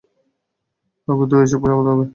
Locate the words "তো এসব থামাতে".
1.31-1.89